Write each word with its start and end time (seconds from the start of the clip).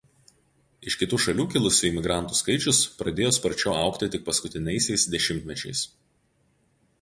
Iš 0.91 0.93
kitų 1.01 1.19
šalių 1.25 1.43
kilusių 1.55 1.85
imigrantų 1.89 2.37
skaičius 2.39 2.79
pradėjo 3.03 3.35
sparčiau 3.37 3.77
augti 3.83 4.09
tik 4.17 4.25
paskutiniaisiais 4.31 5.07
dešimtmečiais. 5.17 5.85